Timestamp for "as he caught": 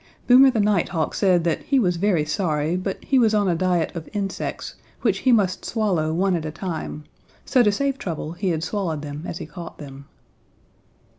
9.27-9.77